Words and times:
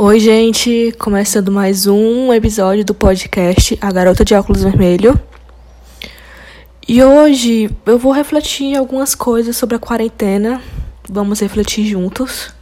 Oi, 0.00 0.20
gente, 0.20 0.94
começando 0.96 1.50
mais 1.50 1.88
um 1.88 2.32
episódio 2.32 2.84
do 2.84 2.94
podcast 2.94 3.76
A 3.80 3.90
Garota 3.90 4.24
de 4.24 4.32
Óculos 4.32 4.62
Vermelho. 4.62 5.20
E 6.86 7.02
hoje 7.02 7.68
eu 7.84 7.98
vou 7.98 8.12
refletir 8.12 8.76
algumas 8.76 9.16
coisas 9.16 9.56
sobre 9.56 9.74
a 9.74 9.78
quarentena. 9.80 10.62
Vamos 11.10 11.40
refletir 11.40 11.84
juntos. 11.84 12.54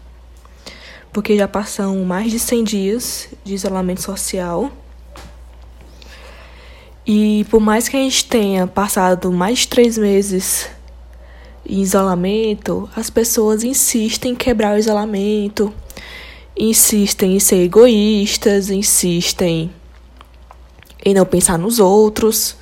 Porque 1.12 1.37
já 1.37 1.47
passam 1.47 2.02
mais 2.06 2.30
de 2.30 2.38
100 2.38 2.64
dias 2.64 3.28
de 3.45 3.53
isolamento 3.53 4.00
social. 4.00 4.73
E 7.06 7.45
por 7.50 7.61
mais 7.61 7.87
que 7.87 7.98
a 7.98 8.00
gente 8.00 8.25
tenha 8.25 8.66
passado 8.66 9.30
mais 9.30 9.59
de 9.59 9.69
três 9.69 9.98
meses 9.98 10.70
em 11.69 11.83
isolamento, 11.83 12.89
as 12.97 13.11
pessoas 13.11 13.62
insistem 13.62 14.33
em 14.33 14.34
quebrar 14.34 14.75
o 14.75 14.78
isolamento 14.78 15.70
insistem 16.56 17.37
em 17.37 17.41
ser 17.41 17.62
egoístas, 17.62 18.70
insistem 18.70 19.70
em 21.05 21.14
não 21.14 21.27
pensar 21.27 21.59
nos 21.59 21.78
outros. 21.78 22.56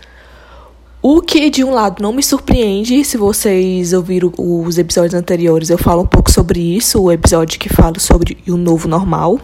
O 1.00 1.20
que 1.20 1.50
de 1.50 1.62
um 1.62 1.70
lado 1.70 2.02
não 2.02 2.12
me 2.12 2.22
surpreende, 2.22 3.04
se 3.04 3.16
vocês 3.16 3.92
ouviram 3.92 4.32
os 4.38 4.78
episódios 4.78 5.14
anteriores, 5.14 5.68
eu 5.68 5.78
falo 5.78 6.02
um 6.02 6.06
pouco 6.06 6.30
sobre 6.30 6.58
isso, 6.58 7.00
o 7.00 7.12
episódio 7.12 7.58
que 7.60 7.68
fala 7.68 7.98
sobre 7.98 8.38
o 8.48 8.56
novo 8.56 8.88
normal. 8.88 9.38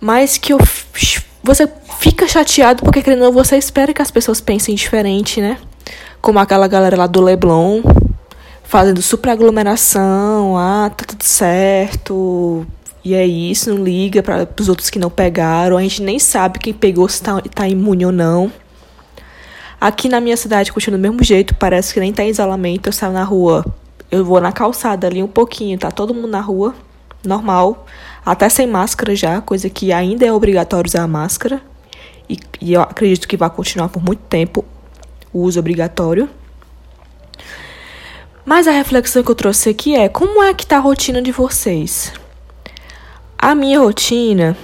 Mas 0.00 0.36
que 0.36 0.52
eu, 0.52 0.58
você 1.42 1.66
fica 1.98 2.28
chateado 2.28 2.82
porque 2.84 3.02
querendo 3.02 3.20
ou 3.20 3.26
não, 3.26 3.32
você 3.32 3.56
espera 3.56 3.92
que 3.92 4.02
as 4.02 4.10
pessoas 4.10 4.40
pensem 4.40 4.74
diferente, 4.74 5.40
né? 5.40 5.58
Como 6.20 6.38
aquela 6.38 6.68
galera 6.68 6.96
lá 6.96 7.06
do 7.06 7.22
Leblon, 7.22 7.82
fazendo 8.62 9.00
super 9.00 9.30
aglomeração, 9.30 10.58
ah, 10.58 10.90
tá 10.94 11.06
tudo 11.06 11.24
certo, 11.24 12.66
e 13.04 13.14
é 13.14 13.26
isso, 13.26 13.72
não 13.72 13.84
liga 13.84 14.22
para 14.22 14.48
os 14.58 14.68
outros 14.68 14.90
que 14.90 14.98
não 14.98 15.10
pegaram. 15.10 15.76
A 15.76 15.82
gente 15.82 16.02
nem 16.02 16.18
sabe 16.18 16.58
quem 16.58 16.72
pegou, 16.72 17.08
se 17.08 17.22
tá, 17.22 17.40
tá 17.40 17.68
imune 17.68 18.04
ou 18.04 18.12
não. 18.12 18.52
Aqui 19.80 20.08
na 20.08 20.20
minha 20.20 20.36
cidade 20.36 20.72
continua 20.72 20.98
do 20.98 21.02
mesmo 21.02 21.22
jeito, 21.22 21.54
parece 21.54 21.94
que 21.94 22.00
nem 22.00 22.12
tá 22.12 22.24
em 22.24 22.30
isolamento. 22.30 22.88
Eu 22.88 22.92
saio 22.92 23.12
na 23.12 23.22
rua, 23.22 23.64
eu 24.10 24.24
vou 24.24 24.40
na 24.40 24.50
calçada 24.50 25.06
ali 25.06 25.22
um 25.22 25.28
pouquinho, 25.28 25.78
tá 25.78 25.90
todo 25.90 26.12
mundo 26.12 26.28
na 26.28 26.40
rua, 26.40 26.74
normal. 27.24 27.86
Até 28.26 28.48
sem 28.48 28.66
máscara 28.66 29.14
já, 29.14 29.40
coisa 29.40 29.70
que 29.70 29.92
ainda 29.92 30.26
é 30.26 30.32
obrigatório 30.32 30.88
usar 30.88 31.06
máscara. 31.06 31.62
E, 32.28 32.38
e 32.60 32.72
eu 32.74 32.82
acredito 32.82 33.28
que 33.28 33.36
vai 33.36 33.48
continuar 33.48 33.88
por 33.88 34.02
muito 34.02 34.20
tempo 34.28 34.64
o 35.32 35.42
uso 35.42 35.60
obrigatório. 35.60 36.28
Mas 38.44 38.66
a 38.66 38.72
reflexão 38.72 39.22
que 39.22 39.30
eu 39.30 39.34
trouxe 39.34 39.70
aqui 39.70 39.94
é: 39.94 40.08
como 40.08 40.42
é 40.42 40.52
que 40.52 40.66
tá 40.66 40.78
a 40.78 40.80
rotina 40.80 41.22
de 41.22 41.30
vocês? 41.30 42.12
A 43.40 43.54
minha 43.54 43.78
rotina, 43.78 44.56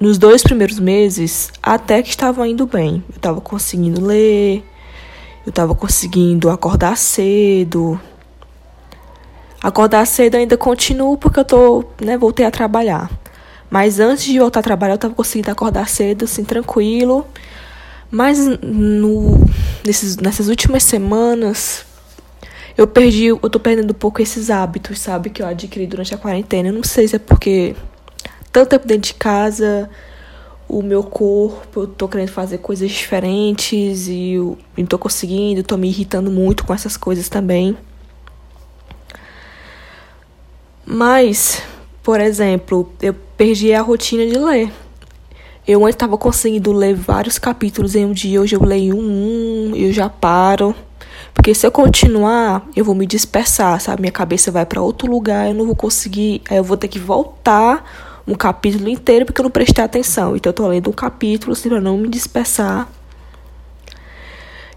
nos 0.00 0.16
dois 0.16 0.42
primeiros 0.42 0.78
meses, 0.78 1.52
até 1.62 2.02
que 2.02 2.08
estava 2.08 2.48
indo 2.48 2.66
bem. 2.66 3.04
Eu 3.10 3.16
estava 3.16 3.42
conseguindo 3.42 4.02
ler, 4.02 4.64
eu 5.44 5.50
estava 5.50 5.74
conseguindo 5.74 6.48
acordar 6.48 6.96
cedo. 6.96 8.00
Acordar 9.62 10.06
cedo 10.06 10.36
ainda 10.36 10.56
continuo 10.56 11.18
porque 11.18 11.40
eu 11.40 11.44
tô, 11.44 11.84
né, 12.00 12.16
voltei 12.16 12.46
a 12.46 12.50
trabalhar. 12.50 13.10
Mas 13.70 14.00
antes 14.00 14.24
de 14.24 14.38
voltar 14.38 14.60
a 14.60 14.62
trabalhar, 14.62 14.94
eu 14.94 14.96
estava 14.96 15.14
conseguindo 15.14 15.50
acordar 15.50 15.86
cedo, 15.86 16.24
assim, 16.24 16.42
tranquilo. 16.42 17.26
Mas 18.10 18.38
no, 18.62 19.46
nesses, 19.84 20.16
nessas 20.16 20.48
últimas 20.48 20.82
semanas, 20.84 21.84
eu 22.78 22.86
perdi, 22.86 23.26
eu 23.26 23.38
tô 23.38 23.60
perdendo 23.60 23.90
um 23.90 23.94
pouco 23.94 24.22
esses 24.22 24.48
hábitos, 24.48 24.98
sabe, 25.00 25.28
que 25.28 25.42
eu 25.42 25.46
adquiri 25.46 25.86
durante 25.86 26.14
a 26.14 26.18
quarentena. 26.18 26.70
Eu 26.70 26.72
não 26.72 26.82
sei 26.82 27.06
se 27.06 27.16
é 27.16 27.18
porque 27.18 27.76
tanto 28.52 28.68
tempo 28.68 28.86
dentro 28.86 29.08
de 29.08 29.14
casa, 29.14 29.88
o 30.68 30.82
meu 30.82 31.02
corpo, 31.02 31.80
eu 31.80 31.86
tô 31.86 32.06
querendo 32.06 32.28
fazer 32.28 32.58
coisas 32.58 32.90
diferentes 32.90 34.06
e 34.08 34.32
eu 34.32 34.58
não 34.76 34.86
tô 34.86 34.98
conseguindo, 34.98 35.62
tô 35.62 35.76
me 35.76 35.88
irritando 35.88 36.30
muito 36.30 36.64
com 36.64 36.74
essas 36.74 36.96
coisas 36.96 37.28
também. 37.28 37.76
Mas, 40.84 41.62
por 42.02 42.20
exemplo, 42.20 42.92
eu 43.00 43.14
perdi 43.36 43.72
a 43.72 43.80
rotina 43.80 44.26
de 44.26 44.38
ler. 44.38 44.70
Eu 45.66 45.84
antes 45.84 45.94
estava 45.94 46.18
conseguindo 46.18 46.72
ler 46.72 46.94
vários 46.94 47.38
capítulos 47.38 47.94
em 47.94 48.04
um 48.04 48.12
dia, 48.12 48.40
hoje 48.40 48.56
eu 48.56 48.64
leio 48.64 48.96
um, 48.96 49.70
um, 49.70 49.76
eu 49.76 49.92
já 49.92 50.08
paro. 50.08 50.74
Porque 51.32 51.54
se 51.54 51.66
eu 51.66 51.70
continuar, 51.70 52.68
eu 52.76 52.84
vou 52.84 52.94
me 52.94 53.06
dispersar, 53.06 53.80
sabe? 53.80 54.02
Minha 54.02 54.12
cabeça 54.12 54.50
vai 54.50 54.66
para 54.66 54.82
outro 54.82 55.10
lugar, 55.10 55.48
eu 55.48 55.54
não 55.54 55.66
vou 55.66 55.76
conseguir, 55.76 56.42
aí 56.50 56.56
eu 56.56 56.64
vou 56.64 56.76
ter 56.76 56.88
que 56.88 56.98
voltar 56.98 58.11
um 58.26 58.34
capítulo 58.34 58.88
inteiro 58.88 59.26
porque 59.26 59.40
eu 59.40 59.44
não 59.44 59.50
prestei 59.50 59.84
atenção. 59.84 60.36
Então 60.36 60.50
eu 60.50 60.54
tô 60.54 60.68
lendo 60.68 60.90
um 60.90 60.92
capítulo 60.92 61.52
assim, 61.52 61.68
para 61.68 61.80
não 61.80 61.98
me 61.98 62.08
dispersar. 62.08 62.88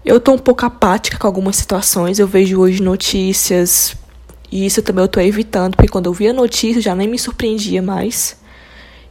Eu 0.04 0.20
tô 0.20 0.32
um 0.32 0.38
pouco 0.38 0.64
apática 0.64 1.18
com 1.18 1.26
algumas 1.26 1.56
situações. 1.56 2.18
Eu 2.18 2.26
vejo 2.26 2.60
hoje 2.60 2.82
notícias 2.82 3.96
e 4.50 4.64
isso 4.64 4.82
também 4.82 5.02
eu 5.02 5.08
tô 5.08 5.20
evitando, 5.20 5.76
porque 5.76 5.90
quando 5.90 6.06
eu 6.06 6.12
via 6.12 6.32
notícias 6.32 6.84
já 6.84 6.94
nem 6.94 7.08
me 7.08 7.18
surpreendia 7.18 7.82
mais. 7.82 8.36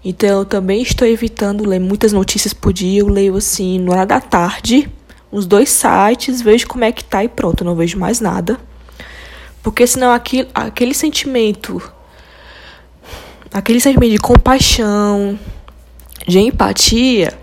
Então 0.03 0.29
eu 0.29 0.45
também 0.45 0.81
estou 0.81 1.07
evitando 1.07 1.67
ler 1.67 1.79
muitas 1.79 2.13
notícias 2.13 2.53
por 2.53 2.71
dia. 2.71 3.01
Eu 3.01 3.07
leio 3.07 3.35
assim, 3.35 3.79
no 3.79 3.91
hora 3.91 4.05
da 4.05 4.21
tarde, 4.21 4.89
uns 5.31 5.45
dois 5.45 5.69
sites, 5.69 6.41
vejo 6.41 6.67
como 6.67 6.83
é 6.83 6.91
que 6.91 7.03
tá 7.03 7.23
e 7.23 7.27
pronto, 7.27 7.63
eu 7.63 7.65
não 7.65 7.75
vejo 7.75 7.97
mais 7.97 8.21
nada. 8.21 8.57
Porque 9.61 9.85
senão 9.87 10.11
aquele, 10.13 10.47
aquele 10.53 10.93
sentimento 10.93 11.81
aquele 13.55 13.79
sentimento 13.79 14.11
de 14.11 14.17
compaixão, 14.17 15.39
de 16.27 16.39
empatia, 16.39 17.33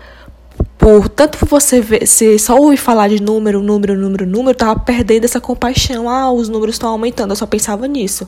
por 0.77 1.09
tanto 1.09 1.43
você 1.43 1.81
ver, 1.81 2.05
se 2.05 2.37
só 2.37 2.55
ouvir 2.55 2.77
falar 2.77 3.07
de 3.07 3.19
número, 3.19 3.63
número, 3.63 3.97
número, 3.97 4.27
número, 4.27 4.55
tava 4.55 4.79
perdendo 4.79 5.23
essa 5.23 5.41
compaixão. 5.41 6.07
Ah, 6.07 6.31
os 6.31 6.47
números 6.49 6.75
estão 6.75 6.89
aumentando, 6.89 7.31
eu 7.31 7.35
só 7.35 7.47
pensava 7.47 7.87
nisso. 7.87 8.27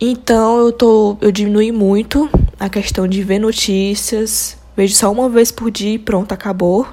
Então 0.00 0.58
eu 0.58 0.70
tô, 0.70 1.16
eu 1.20 1.32
diminui 1.32 1.72
muito 1.72 2.30
a 2.60 2.68
questão 2.68 3.08
de 3.08 3.20
ver 3.24 3.40
notícias, 3.40 4.56
vejo 4.76 4.94
só 4.94 5.10
uma 5.10 5.28
vez 5.28 5.50
por 5.50 5.72
dia 5.72 5.94
e 5.94 5.98
pronto, 5.98 6.30
acabou. 6.30 6.86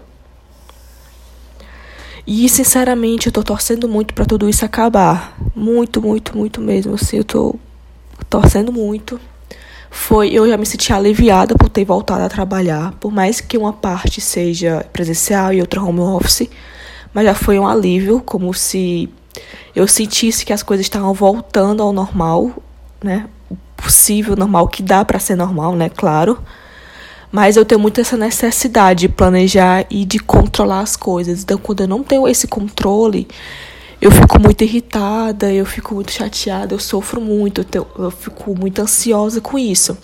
E 2.25 2.49
sinceramente 2.49 3.27
eu 3.27 3.31
tô 3.31 3.43
torcendo 3.43 3.87
muito 3.87 4.15
para 4.15 4.25
tudo 4.25 4.49
isso 4.49 4.65
acabar. 4.65 5.37
Muito, 5.55 6.01
muito, 6.01 6.35
muito 6.35 6.59
mesmo. 6.59 6.95
Assim, 6.95 7.17
eu 7.17 7.23
tô 7.23 7.55
torcendo 8.27 8.71
muito 8.71 9.19
foi 9.93 10.29
eu 10.29 10.47
já 10.47 10.55
me 10.57 10.65
senti 10.65 10.93
aliviada 10.93 11.53
por 11.53 11.67
ter 11.67 11.83
voltado 11.83 12.23
a 12.23 12.29
trabalhar, 12.29 12.93
por 12.93 13.11
mais 13.11 13.41
que 13.41 13.57
uma 13.57 13.73
parte 13.73 14.21
seja 14.21 14.85
presencial 14.93 15.53
e 15.53 15.59
outra 15.59 15.83
home 15.83 15.99
office, 15.99 16.49
mas 17.13 17.25
já 17.25 17.35
foi 17.35 17.59
um 17.59 17.67
alívio, 17.67 18.21
como 18.21 18.53
se 18.53 19.09
eu 19.75 19.85
sentisse 19.85 20.45
que 20.45 20.53
as 20.53 20.63
coisas 20.63 20.85
estavam 20.85 21.13
voltando 21.13 21.83
ao 21.83 21.91
normal, 21.91 22.51
né? 23.03 23.27
O 23.49 23.57
possível 23.75 24.35
normal 24.37 24.69
que 24.69 24.81
dá 24.81 25.03
para 25.03 25.19
ser 25.19 25.35
normal, 25.35 25.75
né, 25.75 25.89
claro. 25.89 26.39
Mas 27.29 27.57
eu 27.57 27.65
tenho 27.65 27.79
muito 27.79 27.99
essa 27.99 28.15
necessidade 28.15 29.01
de 29.01 29.09
planejar 29.09 29.85
e 29.89 30.05
de 30.05 30.19
controlar 30.19 30.81
as 30.81 30.95
coisas. 30.95 31.43
Então, 31.43 31.57
quando 31.57 31.81
eu 31.81 31.87
não 31.87 32.03
tenho 32.03 32.27
esse 32.27 32.47
controle, 32.47 33.27
eu 34.01 34.09
fico 34.09 34.41
muito 34.41 34.63
irritada, 34.63 35.53
eu 35.53 35.63
fico 35.63 35.93
muito 35.93 36.11
chateada, 36.11 36.73
eu 36.73 36.79
sofro 36.79 37.21
muito, 37.21 37.63
eu, 37.71 38.09
fico 38.09 38.57
muito 38.57 38.81
ansiosa 38.81 39.39
com 39.39 39.59
isso. 39.59 39.95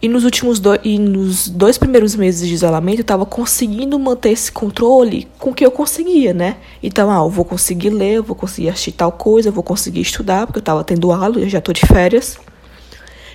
E 0.00 0.08
nos 0.08 0.24
últimos 0.24 0.58
dois, 0.58 0.80
e 0.82 0.98
nos 0.98 1.46
dois 1.46 1.76
primeiros 1.76 2.16
meses 2.16 2.48
de 2.48 2.54
isolamento, 2.54 3.00
eu 3.00 3.02
estava 3.02 3.26
conseguindo 3.26 3.98
manter 3.98 4.30
esse 4.30 4.50
controle 4.50 5.28
com 5.38 5.50
o 5.50 5.54
que 5.54 5.64
eu 5.64 5.70
conseguia, 5.70 6.32
né? 6.32 6.56
Então, 6.82 7.10
ah, 7.10 7.24
eu 7.24 7.28
vou 7.28 7.44
conseguir 7.44 7.90
ler, 7.90 8.14
eu 8.14 8.22
vou 8.22 8.36
conseguir 8.36 8.70
assistir 8.70 8.92
tal 8.92 9.12
coisa, 9.12 9.50
eu 9.50 9.52
vou 9.52 9.62
conseguir 9.62 10.00
estudar, 10.00 10.46
porque 10.46 10.58
eu 10.58 10.60
estava 10.60 10.82
tendo 10.82 11.12
aula, 11.12 11.38
eu 11.38 11.48
já 11.48 11.58
estou 11.58 11.74
de 11.74 11.84
férias. 11.86 12.38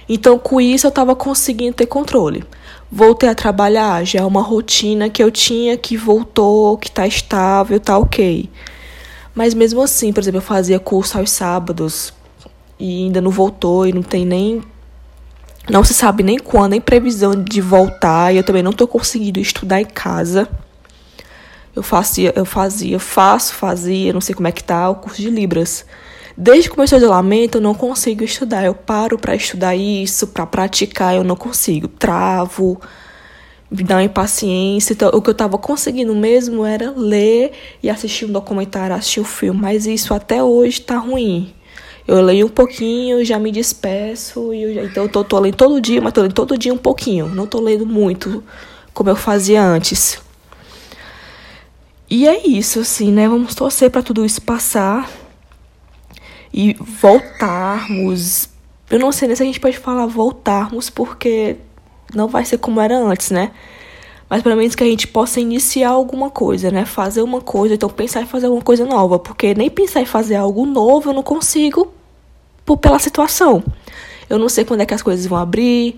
Então, 0.10 0.40
com 0.40 0.60
isso, 0.60 0.88
eu 0.88 0.90
estava 0.90 1.16
conseguindo 1.16 1.74
ter 1.74 1.86
controle. 1.86 2.44
Voltei 2.92 3.30
a 3.30 3.36
trabalhar, 3.36 4.04
já 4.06 4.20
é 4.20 4.26
uma 4.26 4.42
rotina 4.42 5.10
que 5.10 5.24
eu 5.24 5.30
tinha 5.30 5.78
que 5.78 5.96
voltou, 5.96 6.78
que 6.78 6.90
está 6.90 7.06
estável, 7.06 7.80
tá 7.80 7.98
ok. 7.98 8.50
Mas 9.34 9.54
mesmo 9.54 9.82
assim, 9.82 10.12
por 10.12 10.22
exemplo, 10.22 10.40
eu 10.40 10.44
fazia 10.44 10.80
curso 10.80 11.18
aos 11.18 11.32
sábados 11.32 12.14
e 12.80 13.06
ainda 13.06 13.22
não 13.22 13.32
voltou 13.32 13.88
e 13.88 13.94
não 13.94 14.04
tem 14.04 14.26
nem. 14.26 14.62
Não 15.70 15.84
se 15.84 15.94
sabe 15.94 16.24
nem 16.24 16.40
quando, 16.40 16.72
nem 16.72 16.82
previsão 16.82 17.36
de 17.36 17.62
voltar. 17.62 18.34
E 18.34 18.38
eu 18.38 18.44
também 18.44 18.64
não 18.64 18.74
tô 18.74 18.88
conseguindo 18.88 19.40
estudar 19.40 19.80
em 19.80 19.86
casa. 19.86 20.50
Eu 21.74 21.84
fazia, 21.84 22.34
eu 22.36 22.44
fazia, 22.44 23.00
faço, 23.00 23.54
fazia, 23.54 24.12
não 24.12 24.20
sei 24.20 24.36
como 24.36 24.48
é 24.48 24.52
que 24.52 24.64
tá, 24.64 24.90
o 24.90 24.96
curso 24.96 25.22
de 25.22 25.30
Libras. 25.30 25.86
Desde 26.36 26.70
que 26.70 26.76
começou 26.76 26.98
o 26.98 27.02
isolamento, 27.02 27.58
eu 27.58 27.62
não 27.62 27.74
consigo 27.74 28.24
estudar. 28.24 28.66
Eu 28.66 28.74
paro 28.74 29.18
para 29.18 29.36
estudar 29.36 29.76
isso, 29.76 30.28
para 30.28 30.46
praticar, 30.46 31.16
eu 31.16 31.24
não 31.24 31.36
consigo. 31.36 31.88
Travo, 31.88 32.82
uma 33.72 34.04
impaciência. 34.04 34.94
Então, 34.94 35.10
o 35.10 35.22
que 35.22 35.30
eu 35.30 35.34
estava 35.34 35.58
conseguindo 35.58 36.14
mesmo 36.14 36.66
era 36.66 36.92
ler 36.92 37.54
e 37.82 37.90
assistir 37.90 38.26
um 38.26 38.32
documentário, 38.32 38.96
assistir 38.96 39.22
um 39.22 39.26
filme. 39.26 39.60
Mas 39.60 39.86
isso 39.86 40.14
até 40.14 40.44
hoje 40.44 40.80
está 40.80 40.98
ruim. 40.98 41.54
Eu 42.08 42.22
leio 42.22 42.48
um 42.48 42.50
pouquinho, 42.50 43.24
já 43.24 43.40
me 43.40 43.52
despeço, 43.52 44.54
e 44.54 44.64
eu 44.64 44.86
então 44.86 45.04
eu 45.04 45.10
tô, 45.10 45.24
tô 45.24 45.40
lendo 45.40 45.56
todo 45.56 45.80
dia, 45.80 46.02
mas 46.02 46.12
tô 46.12 46.22
lendo 46.22 46.34
todo 46.34 46.58
dia 46.58 46.74
um 46.74 46.78
pouquinho. 46.78 47.30
Não 47.30 47.48
tô 47.48 47.62
lendo 47.62 47.86
muito, 47.86 48.44
como 48.94 49.10
eu 49.10 49.16
fazia 49.16 49.64
antes. 49.64 50.20
E 52.10 52.28
é 52.28 52.46
isso, 52.46 52.82
assim, 52.82 53.12
né? 53.12 53.30
Vamos 53.30 53.56
torcer 53.56 53.90
para 53.90 54.04
tudo 54.04 54.26
isso 54.26 54.42
passar 54.42 55.10
e 56.54 56.74
voltarmos. 56.74 58.50
Eu 58.90 59.00
não 59.00 59.14
sei 59.14 59.30
nem 59.30 59.38
se 59.38 59.44
a 59.44 59.46
gente 59.46 59.60
pode 59.60 59.78
falar 59.78 60.06
voltarmos, 60.08 60.90
porque 60.90 61.56
não 62.14 62.28
vai 62.28 62.46
ser 62.46 62.58
como 62.58 62.80
era 62.82 62.98
antes, 62.98 63.32
né? 63.32 63.52
Mas 64.30 64.42
pelo 64.42 64.56
menos 64.56 64.76
que 64.76 64.84
a 64.84 64.88
gente 64.88 65.08
possa 65.08 65.42
iniciar 65.42 65.90
alguma 65.90 66.30
coisa, 66.30 66.72
né? 66.72 66.86
Fazer 66.86 67.22
uma 67.22 67.42
coisa, 67.42 67.74
então 67.74 67.90
pensar 67.90 68.22
em 68.22 68.26
fazer 68.26 68.46
alguma 68.46 68.64
coisa 68.64 68.86
nova, 68.86 69.20
porque 69.20 69.54
nem 69.54 69.70
pensar 69.70 70.02
em 70.02 70.06
fazer 70.06 70.36
algo 70.36 70.66
novo 70.66 71.10
eu 71.10 71.14
não 71.14 71.24
consigo 71.24 71.92
por, 72.66 72.78
pela 72.78 72.98
situação. 73.00 73.64
Eu 74.30 74.40
não 74.40 74.48
sei 74.48 74.64
quando 74.64 74.82
é 74.82 74.86
que 74.86 74.94
as 74.94 75.02
coisas 75.02 75.26
vão 75.26 75.38
abrir. 75.38 75.98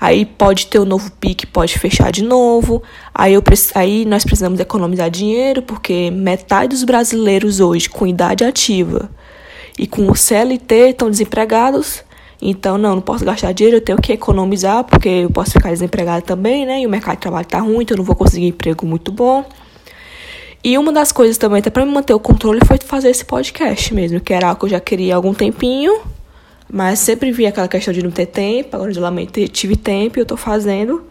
Aí 0.00 0.24
pode 0.24 0.66
ter 0.66 0.78
um 0.78 0.84
novo 0.84 1.10
pique, 1.12 1.46
pode 1.46 1.78
fechar 1.78 2.10
de 2.10 2.22
novo. 2.22 2.82
Aí, 3.14 3.34
eu, 3.34 3.42
aí 3.74 4.04
nós 4.04 4.24
precisamos 4.24 4.60
economizar 4.60 5.10
dinheiro, 5.10 5.62
porque 5.62 6.10
metade 6.10 6.68
dos 6.68 6.84
brasileiros 6.84 7.60
hoje 7.60 7.88
com 7.88 8.06
idade 8.06 8.44
ativa 8.44 9.10
e 9.78 9.86
com 9.86 10.10
o 10.10 10.14
CLT 10.14 10.90
estão 10.90 11.10
desempregados. 11.10 12.02
Então, 12.40 12.76
não, 12.76 12.96
não 12.96 13.02
posso 13.02 13.24
gastar 13.24 13.52
dinheiro, 13.52 13.78
eu 13.78 13.80
tenho 13.80 13.98
que 13.98 14.12
economizar, 14.12 14.84
porque 14.84 15.08
eu 15.08 15.30
posso 15.30 15.52
ficar 15.52 15.70
desempregado 15.70 16.24
também, 16.24 16.66
né? 16.66 16.80
E 16.80 16.86
o 16.86 16.90
mercado 16.90 17.16
de 17.16 17.22
trabalho 17.22 17.46
tá 17.46 17.60
ruim, 17.60 17.82
então 17.82 17.94
eu 17.94 17.98
não 17.98 18.04
vou 18.04 18.14
conseguir 18.14 18.46
emprego 18.46 18.86
muito 18.86 19.10
bom. 19.10 19.44
E 20.62 20.76
uma 20.76 20.92
das 20.92 21.12
coisas 21.12 21.38
também, 21.38 21.60
até 21.60 21.70
para 21.70 21.86
me 21.86 21.92
manter 21.92 22.12
o 22.12 22.20
controle, 22.20 22.60
foi 22.66 22.78
fazer 22.84 23.08
esse 23.08 23.24
podcast 23.24 23.94
mesmo, 23.94 24.20
que 24.20 24.34
era 24.34 24.48
algo 24.48 24.60
que 24.60 24.66
eu 24.66 24.70
já 24.70 24.80
queria 24.80 25.14
há 25.14 25.16
algum 25.16 25.32
tempinho, 25.32 26.02
mas 26.70 26.98
sempre 26.98 27.30
vi 27.30 27.46
aquela 27.46 27.68
questão 27.68 27.94
de 27.94 28.02
não 28.02 28.10
ter 28.10 28.26
tempo, 28.26 28.76
agora 28.76 28.92
lá 29.00 29.12
tive 29.52 29.76
tempo 29.76 30.18
e 30.18 30.20
eu 30.20 30.26
tô 30.26 30.36
fazendo. 30.36 31.04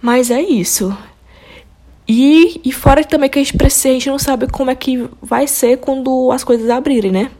Mas 0.00 0.30
é 0.30 0.40
isso. 0.40 0.96
E, 2.08 2.60
e 2.64 2.72
fora 2.72 3.04
também 3.04 3.28
que 3.28 3.38
a 3.38 3.42
gente 3.42 3.56
precisa, 3.56 3.88
a 3.88 3.92
gente 3.92 4.08
não 4.08 4.18
sabe 4.18 4.46
como 4.46 4.70
é 4.70 4.74
que 4.74 5.08
vai 5.20 5.46
ser 5.46 5.78
quando 5.78 6.30
as 6.30 6.44
coisas 6.44 6.70
abrirem, 6.70 7.10
né? 7.10 7.30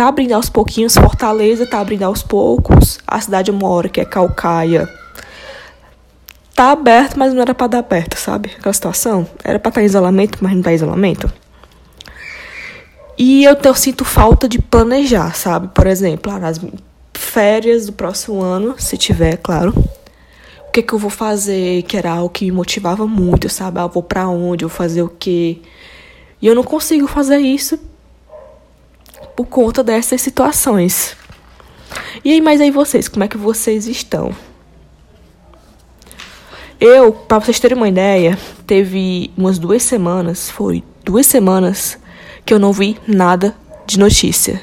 Tá 0.00 0.08
abrindo 0.08 0.32
aos 0.32 0.48
pouquinhos, 0.48 0.94
Fortaleza 0.94 1.66
tá 1.66 1.78
abrindo 1.78 2.04
aos 2.04 2.22
poucos, 2.22 2.98
a 3.06 3.20
cidade 3.20 3.50
eu 3.50 3.54
moro, 3.54 3.90
que 3.90 4.00
é 4.00 4.04
Calcaia, 4.06 4.88
tá 6.54 6.70
aberto, 6.70 7.18
mas 7.18 7.34
não 7.34 7.42
era 7.42 7.54
para 7.54 7.66
dar 7.66 7.78
aberto, 7.80 8.16
sabe? 8.16 8.50
Aquela 8.58 8.72
situação. 8.72 9.28
Era 9.44 9.58
para 9.58 9.68
estar 9.68 9.72
tá 9.72 9.82
em 9.82 9.84
isolamento, 9.84 10.38
mas 10.40 10.54
não 10.54 10.62
tá 10.62 10.72
em 10.72 10.76
isolamento. 10.76 11.30
E 13.18 13.44
eu, 13.44 13.54
eu 13.62 13.74
sinto 13.74 14.02
falta 14.02 14.48
de 14.48 14.58
planejar, 14.58 15.36
sabe? 15.36 15.68
Por 15.68 15.86
exemplo, 15.86 16.32
nas 16.38 16.58
férias 17.12 17.84
do 17.84 17.92
próximo 17.92 18.40
ano, 18.40 18.76
se 18.78 18.96
tiver, 18.96 19.36
claro 19.36 19.74
o 20.66 20.72
que, 20.72 20.80
que 20.82 20.94
eu 20.94 20.98
vou 20.98 21.10
fazer, 21.10 21.82
que 21.82 21.94
era 21.94 22.12
algo 22.12 22.30
que 22.30 22.46
me 22.46 22.52
motivava 22.52 23.06
muito, 23.06 23.50
sabe? 23.50 23.78
Ah, 23.78 23.82
eu 23.82 23.90
vou 23.90 24.02
pra 24.02 24.28
onde, 24.28 24.64
eu 24.64 24.68
vou 24.70 24.76
fazer 24.78 25.02
o 25.02 25.10
quê. 25.10 25.58
E 26.40 26.46
eu 26.46 26.54
não 26.54 26.64
consigo 26.64 27.06
fazer 27.06 27.36
isso 27.36 27.89
por 29.36 29.46
conta 29.46 29.82
dessas 29.82 30.20
situações. 30.20 31.16
E 32.24 32.32
aí, 32.32 32.40
mas 32.40 32.60
aí 32.60 32.70
vocês, 32.70 33.08
como 33.08 33.24
é 33.24 33.28
que 33.28 33.38
vocês 33.38 33.86
estão? 33.86 34.34
Eu, 36.80 37.12
para 37.12 37.40
vocês 37.40 37.60
terem 37.60 37.76
uma 37.76 37.88
ideia, 37.88 38.38
teve 38.66 39.30
umas 39.36 39.58
duas 39.58 39.82
semanas, 39.82 40.48
foi 40.48 40.82
duas 41.04 41.26
semanas, 41.26 41.98
que 42.44 42.54
eu 42.54 42.58
não 42.58 42.72
vi 42.72 42.96
nada 43.06 43.54
de 43.86 43.98
notícia. 43.98 44.62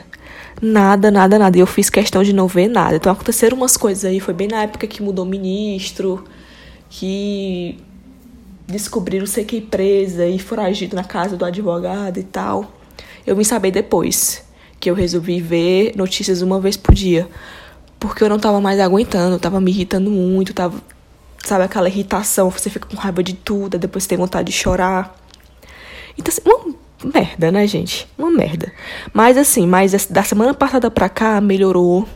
Nada, 0.60 1.12
nada, 1.12 1.38
nada. 1.38 1.56
E 1.56 1.60
eu 1.60 1.68
fiz 1.68 1.90
questão 1.90 2.24
de 2.24 2.34
não 2.34 2.48
ver 2.48 2.68
nada. 2.68 2.96
Então 2.96 3.12
aconteceram 3.12 3.56
umas 3.56 3.78
coisas 3.78 4.04
aí. 4.04 4.20
Foi 4.20 4.34
bem 4.34 4.48
na 4.48 4.64
época 4.64 4.88
que 4.88 5.04
mudou 5.04 5.24
o 5.24 5.28
ministro, 5.28 6.24
que 6.90 7.78
descobriram 8.66 9.28
ser 9.28 9.46
que 9.46 9.62
presa 9.62 10.26
e 10.26 10.40
foragido 10.40 10.96
na 10.96 11.04
casa 11.04 11.38
do 11.38 11.46
advogado 11.46 12.18
e 12.18 12.24
tal. 12.24 12.72
Eu 13.28 13.36
me 13.36 13.46
saber 13.46 13.70
depois 13.70 14.47
que 14.80 14.90
eu 14.90 14.94
resolvi 14.94 15.42
ver 15.42 15.94
notícias 15.96 16.42
uma 16.42 16.60
vez 16.60 16.78
por 16.78 16.94
dia. 16.94 17.28
Porque 18.00 18.24
eu 18.24 18.30
não 18.30 18.40
tava 18.40 18.62
mais 18.62 18.80
aguentando, 18.80 19.40
tava 19.40 19.60
me 19.60 19.72
irritando 19.72 20.12
muito, 20.12 20.54
tava. 20.54 20.82
Sabe 21.44 21.64
aquela 21.64 21.88
irritação, 21.88 22.50
você 22.50 22.70
fica 22.70 22.88
com 22.88 22.98
raiva 22.98 23.24
de 23.24 23.34
tudo, 23.34 23.80
depois 23.80 24.04
você 24.04 24.10
tem 24.10 24.18
vontade 24.18 24.52
de 24.52 24.58
chorar. 24.58 25.16
Então, 26.18 26.32
assim, 26.32 26.42
uma 26.46 26.76
merda, 27.14 27.52
né, 27.52 27.66
gente? 27.66 28.08
Uma 28.18 28.30
merda. 28.30 28.72
Mas 29.14 29.38
assim, 29.38 29.66
mas 29.66 30.08
da 30.08 30.24
semana 30.24 30.54
passada 30.54 30.92
pra 30.92 31.08
cá 31.08 31.40
melhorou 31.40 32.08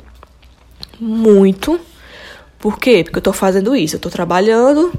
muito. 1.00 1.80
Por 2.60 2.78
quê? 2.78 3.04
Porque 3.04 3.18
eu 3.18 3.24
tô 3.24 3.34
fazendo 3.34 3.75
isso. 3.75 3.96
Eu 3.96 4.00
tô 4.00 4.10
trabalhando. 4.10 4.92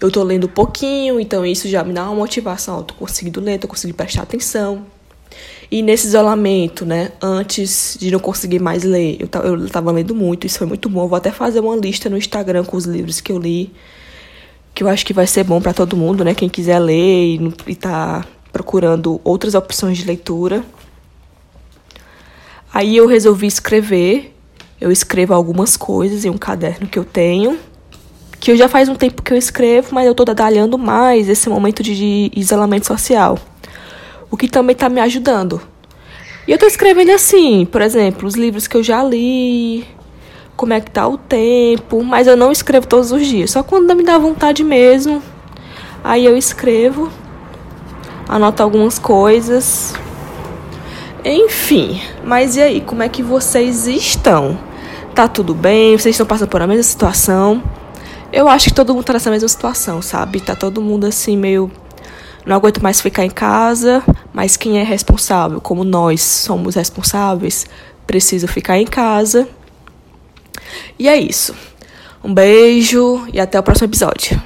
Eu 0.00 0.12
tô 0.12 0.22
lendo 0.22 0.46
um 0.46 0.50
pouquinho, 0.50 1.18
então 1.18 1.44
isso 1.44 1.68
já 1.68 1.82
me 1.82 1.92
dá 1.92 2.04
uma 2.04 2.14
motivação. 2.14 2.78
Eu 2.78 2.84
tô 2.84 2.94
conseguindo 2.94 3.40
ler, 3.40 3.58
tô 3.58 3.66
conseguindo 3.66 3.96
prestar 3.96 4.22
atenção. 4.22 4.86
E 5.70 5.82
nesse 5.82 6.06
isolamento, 6.06 6.86
né, 6.86 7.12
antes 7.20 7.96
de 8.00 8.10
não 8.10 8.18
conseguir 8.18 8.58
mais 8.58 8.84
ler, 8.84 9.18
eu, 9.20 9.28
eu 9.42 9.68
tava 9.68 9.92
lendo 9.92 10.14
muito, 10.14 10.46
isso 10.46 10.58
foi 10.58 10.66
muito 10.66 10.88
bom. 10.88 11.04
Eu 11.04 11.08
vou 11.08 11.16
até 11.16 11.30
fazer 11.30 11.60
uma 11.60 11.76
lista 11.76 12.08
no 12.08 12.16
Instagram 12.16 12.64
com 12.64 12.76
os 12.76 12.86
livros 12.86 13.20
que 13.20 13.30
eu 13.30 13.38
li 13.38 13.70
que 14.78 14.84
eu 14.84 14.88
acho 14.88 15.04
que 15.04 15.12
vai 15.12 15.26
ser 15.26 15.42
bom 15.42 15.60
para 15.60 15.74
todo 15.74 15.96
mundo, 15.96 16.22
né? 16.22 16.36
Quem 16.36 16.48
quiser 16.48 16.78
ler 16.78 17.34
e, 17.34 17.54
e 17.66 17.74
tá 17.74 18.24
procurando 18.52 19.20
outras 19.24 19.56
opções 19.56 19.98
de 19.98 20.04
leitura. 20.04 20.62
Aí 22.72 22.96
eu 22.96 23.08
resolvi 23.08 23.48
escrever. 23.48 24.32
Eu 24.80 24.92
escrevo 24.92 25.34
algumas 25.34 25.76
coisas 25.76 26.24
em 26.24 26.30
um 26.30 26.38
caderno 26.38 26.86
que 26.86 26.96
eu 26.96 27.04
tenho. 27.04 27.58
Que 28.38 28.52
eu 28.52 28.56
já 28.56 28.68
faz 28.68 28.88
um 28.88 28.94
tempo 28.94 29.20
que 29.20 29.32
eu 29.32 29.36
escrevo, 29.36 29.88
mas 29.90 30.06
eu 30.06 30.14
tô 30.14 30.24
detalhando 30.24 30.78
mais 30.78 31.28
esse 31.28 31.48
momento 31.48 31.82
de 31.82 32.30
isolamento 32.36 32.86
social. 32.86 33.36
O 34.30 34.36
que 34.36 34.48
também 34.48 34.76
tá 34.76 34.88
me 34.88 35.00
ajudando. 35.00 35.60
E 36.46 36.52
eu 36.52 36.58
tô 36.58 36.66
escrevendo 36.66 37.10
assim, 37.10 37.66
por 37.66 37.82
exemplo, 37.82 38.26
os 38.26 38.34
livros 38.34 38.66
que 38.66 38.76
eu 38.76 38.82
já 38.82 39.02
li, 39.02 39.86
como 40.56 40.72
é 40.72 40.80
que 40.80 40.90
tá 40.90 41.06
o 41.06 41.16
tempo, 41.16 42.02
mas 42.02 42.26
eu 42.26 42.36
não 42.36 42.50
escrevo 42.50 42.86
todos 42.86 43.12
os 43.12 43.26
dias, 43.26 43.50
só 43.50 43.62
quando 43.62 43.94
me 43.94 44.02
dá 44.02 44.18
vontade 44.18 44.64
mesmo. 44.64 45.22
Aí 46.02 46.24
eu 46.24 46.36
escrevo, 46.36 47.10
anoto 48.28 48.62
algumas 48.62 48.98
coisas. 48.98 49.94
Enfim, 51.24 52.00
mas 52.24 52.56
e 52.56 52.62
aí, 52.62 52.80
como 52.80 53.02
é 53.02 53.08
que 53.08 53.22
vocês 53.22 53.86
estão? 53.86 54.58
Tá 55.14 55.28
tudo 55.28 55.54
bem? 55.54 55.98
Vocês 55.98 56.14
estão 56.14 56.26
passando 56.26 56.48
por 56.48 56.62
a 56.62 56.66
mesma 56.66 56.82
situação? 56.82 57.62
Eu 58.32 58.48
acho 58.48 58.68
que 58.68 58.74
todo 58.74 58.94
mundo 58.94 59.04
tá 59.04 59.12
nessa 59.12 59.30
mesma 59.30 59.48
situação, 59.48 60.00
sabe? 60.00 60.40
Tá 60.40 60.56
todo 60.56 60.80
mundo 60.80 61.06
assim 61.06 61.36
meio 61.36 61.70
não 62.46 62.56
aguento 62.56 62.82
mais 62.82 63.00
ficar 63.00 63.24
em 63.26 63.30
casa, 63.30 64.02
mas 64.38 64.56
quem 64.56 64.78
é 64.78 64.84
responsável, 64.84 65.60
como 65.60 65.82
nós 65.82 66.22
somos 66.22 66.76
responsáveis, 66.76 67.66
precisa 68.06 68.46
ficar 68.46 68.78
em 68.78 68.84
casa. 68.84 69.48
E 70.96 71.08
é 71.08 71.16
isso. 71.16 71.52
Um 72.22 72.32
beijo 72.32 73.26
e 73.32 73.40
até 73.40 73.58
o 73.58 73.62
próximo 73.64 73.88
episódio. 73.88 74.40